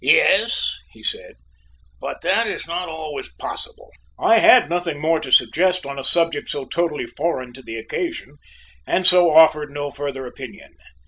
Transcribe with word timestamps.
"Yes," 0.03 0.79
he 0.93 1.03
said, 1.03 1.35
"but 1.99 2.21
that 2.21 2.47
is 2.47 2.65
not 2.65 2.89
always 2.89 3.31
possible." 3.33 3.91
I 4.17 4.39
had 4.39 4.67
nothing 4.67 4.99
more 4.99 5.19
to 5.19 5.31
suggest 5.31 5.85
on 5.85 5.99
a 5.99 6.03
subject 6.03 6.49
so 6.49 6.65
totally 6.65 7.05
foreign 7.05 7.53
to 7.53 7.61
the 7.61 7.77
occasion 7.77 8.37
and 8.87 9.05
so 9.05 9.29
offered 9.29 9.69
no 9.69 9.91
further 9.91 10.25
opinion. 10.25 10.73